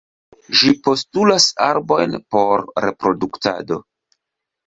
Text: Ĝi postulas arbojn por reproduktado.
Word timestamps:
Ĝi 0.59 0.69
postulas 0.85 1.45
arbojn 1.65 2.17
por 2.35 2.65
reproduktado. 2.87 3.79